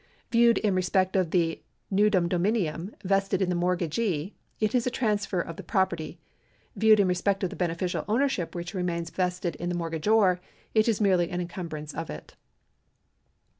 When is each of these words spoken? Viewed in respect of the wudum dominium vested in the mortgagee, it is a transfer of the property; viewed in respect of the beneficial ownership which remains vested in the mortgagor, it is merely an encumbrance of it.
Viewed 0.31 0.57
in 0.57 0.73
respect 0.73 1.15
of 1.15 1.29
the 1.29 1.61
wudum 1.91 2.27
dominium 2.27 2.95
vested 3.03 3.39
in 3.39 3.49
the 3.49 3.55
mortgagee, 3.55 4.33
it 4.59 4.73
is 4.73 4.87
a 4.87 4.89
transfer 4.89 5.39
of 5.39 5.57
the 5.57 5.63
property; 5.63 6.19
viewed 6.75 6.99
in 6.99 7.07
respect 7.07 7.43
of 7.43 7.51
the 7.51 7.55
beneficial 7.55 8.03
ownership 8.07 8.55
which 8.55 8.73
remains 8.73 9.11
vested 9.11 9.55
in 9.57 9.69
the 9.69 9.75
mortgagor, 9.75 10.39
it 10.73 10.87
is 10.87 11.01
merely 11.01 11.29
an 11.29 11.39
encumbrance 11.39 11.93
of 11.93 12.09
it. 12.09 12.35